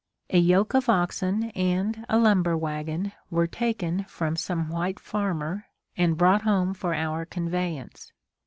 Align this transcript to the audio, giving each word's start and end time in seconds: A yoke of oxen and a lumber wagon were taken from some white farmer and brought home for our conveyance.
A 0.31 0.39
yoke 0.39 0.73
of 0.73 0.89
oxen 0.89 1.51
and 1.51 2.07
a 2.09 2.17
lumber 2.17 2.57
wagon 2.57 3.11
were 3.29 3.45
taken 3.45 4.03
from 4.05 4.35
some 4.35 4.67
white 4.67 4.99
farmer 4.99 5.67
and 5.95 6.17
brought 6.17 6.41
home 6.41 6.73
for 6.73 6.95
our 6.95 7.23
conveyance. 7.23 8.11